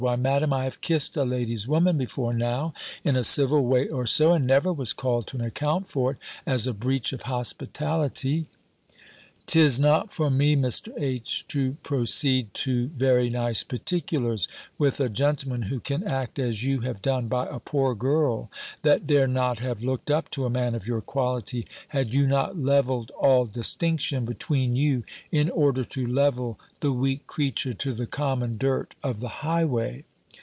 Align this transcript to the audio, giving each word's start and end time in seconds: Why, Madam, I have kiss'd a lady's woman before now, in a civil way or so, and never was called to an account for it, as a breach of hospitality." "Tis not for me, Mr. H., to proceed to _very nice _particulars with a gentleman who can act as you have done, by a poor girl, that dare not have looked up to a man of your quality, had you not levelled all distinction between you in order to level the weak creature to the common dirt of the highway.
Why, 0.01 0.15
Madam, 0.15 0.51
I 0.51 0.63
have 0.63 0.81
kiss'd 0.81 1.15
a 1.15 1.23
lady's 1.23 1.67
woman 1.67 1.95
before 1.95 2.33
now, 2.33 2.73
in 3.03 3.15
a 3.15 3.23
civil 3.23 3.63
way 3.63 3.87
or 3.87 4.07
so, 4.07 4.33
and 4.33 4.47
never 4.47 4.73
was 4.73 4.93
called 4.93 5.27
to 5.27 5.37
an 5.37 5.43
account 5.45 5.87
for 5.87 6.09
it, 6.09 6.17
as 6.43 6.65
a 6.65 6.73
breach 6.73 7.13
of 7.13 7.21
hospitality." 7.21 8.47
"Tis 9.47 9.79
not 9.79 10.13
for 10.13 10.29
me, 10.29 10.55
Mr. 10.55 10.93
H., 10.97 11.43
to 11.49 11.73
proceed 11.83 12.53
to 12.53 12.87
_very 12.89 13.29
nice 13.29 13.65
_particulars 13.65 14.47
with 14.77 15.01
a 15.01 15.09
gentleman 15.09 15.63
who 15.63 15.81
can 15.81 16.03
act 16.03 16.39
as 16.39 16.63
you 16.63 16.81
have 16.81 17.01
done, 17.01 17.27
by 17.27 17.47
a 17.47 17.59
poor 17.59 17.93
girl, 17.93 18.49
that 18.83 19.07
dare 19.07 19.27
not 19.27 19.59
have 19.59 19.81
looked 19.83 20.09
up 20.09 20.29
to 20.31 20.45
a 20.45 20.49
man 20.49 20.73
of 20.73 20.87
your 20.87 21.01
quality, 21.01 21.65
had 21.89 22.13
you 22.13 22.27
not 22.27 22.57
levelled 22.57 23.11
all 23.19 23.45
distinction 23.45 24.23
between 24.23 24.75
you 24.77 25.03
in 25.33 25.49
order 25.49 25.83
to 25.83 26.07
level 26.07 26.57
the 26.79 26.93
weak 26.93 27.27
creature 27.27 27.73
to 27.73 27.93
the 27.93 28.07
common 28.07 28.57
dirt 28.57 28.95
of 29.03 29.19
the 29.19 29.27
highway. 29.43 30.05